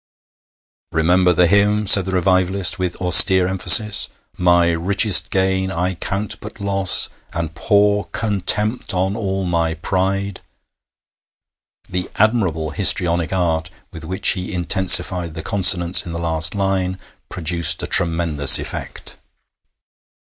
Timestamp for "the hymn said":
1.31-2.05